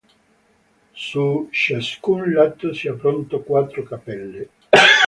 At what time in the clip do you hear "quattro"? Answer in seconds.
3.41-3.83